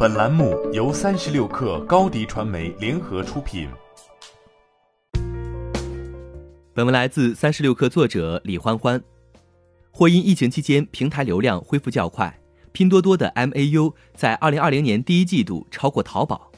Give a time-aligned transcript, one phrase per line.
[0.00, 3.68] 本栏目由三十六氪高低传媒联合出品。
[6.72, 9.02] 本文来自三十六氪作者李欢欢。
[9.90, 12.32] 或因疫情期间平台流量恢复较快，
[12.70, 16.48] 拼多多的 MAU 在二零二零年第一季度超过淘宝。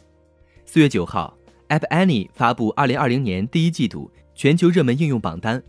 [0.66, 1.34] 四月九号
[1.70, 5.62] ，App Annie 发布二零二零年第一季度全球热门应用榜单，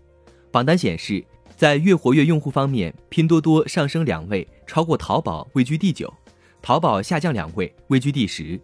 [0.52, 1.24] 榜单显示。
[1.58, 6.08] 在月活跃用户方面，拼多多上升两位，超过淘宝，位居第九；
[6.62, 8.60] 淘宝下降两位，位居第十。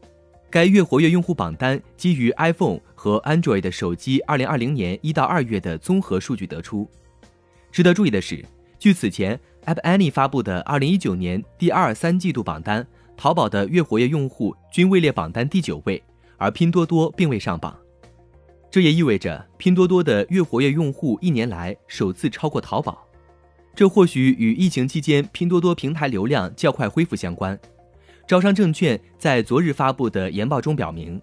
[0.52, 6.88] 该月活跃用户榜单基于 iPhone 和 Android 的手机2020年一到二月的综合数据得出。
[7.72, 8.46] 值得注意的是，
[8.78, 12.86] 据此前 App Annie 发布的2019年第二、三季度榜单，
[13.18, 16.02] 淘宝的月活跃用户均位列榜单第九位，
[16.38, 17.76] 而拼多多并未上榜。
[18.70, 23.06] 这也意味着拼多多的月活跃用户一年来首次超过淘宝，
[23.76, 27.60] 这或许与疫情期间拼多多平台流量较快恢复相关。
[28.28, 31.20] 招商证券在昨日发布的研报中表明，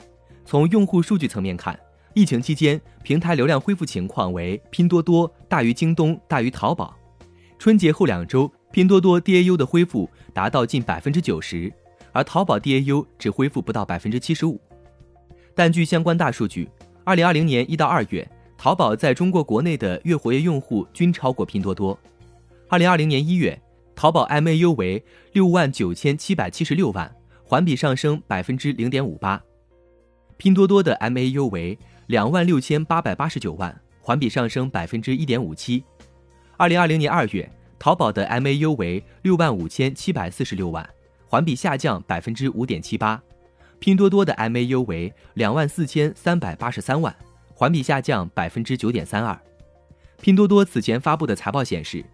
[0.47, 1.79] 从用户数据层面看，
[2.15, 6.97] 疫情期间平台流量恢复情况为拼多多大于京东大于淘宝。
[7.59, 11.71] 春节后两周，拼多多 DAU 的恢复达到近百分之九十，
[12.13, 14.59] 而淘宝 DAU 只恢复不到百分之七十五。
[15.55, 16.71] 但据相关大数据。
[17.05, 21.99] 二零二零年一到二月，淘宝在中国国内的月活跃用户均超过拼多多。
[22.71, 23.61] 二零二零年一月，
[24.05, 25.03] 淘宝 MAU 为
[25.33, 27.11] 六万九千七百七十六万，
[27.43, 29.41] 环比上升百分之零点五八；
[30.37, 35.83] 拼多多的 MAU 为两万六千八百八十九万，环比上升百分之一点五七。
[36.59, 40.87] 二零二零年二月，淘宝的 MAU 为六万五千七百四十六万，
[41.27, 43.19] 环比下降百分之五点七八。
[43.79, 47.17] 拼多多的 MAU 为两万四千三百八十三万，
[47.55, 49.35] 环比下降百分之九点三二。
[50.21, 52.05] 拼多多此前发布的财报显示，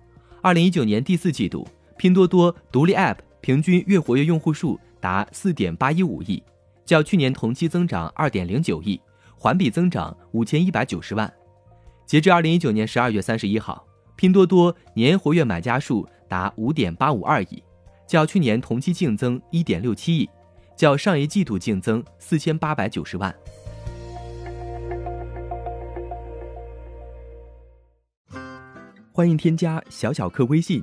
[0.41, 1.66] 二零一九年第四季度，
[2.01, 6.42] 拼多多独立 App 平均月活跃用户数达四点八一五亿，
[6.87, 8.98] 较去年同期增长二点零九亿，
[9.37, 11.31] 环比增长五千一百九十万。
[12.07, 13.86] 截至二零一九年十二月三十一号，
[14.17, 17.63] 拼多多年活跃买家数达五点八五二亿，
[18.07, 20.27] 较去年同期净增一点六七亿。
[20.74, 23.35] 较上一季度净增四千八百九十万。
[29.13, 30.83] 欢迎添加小小客微信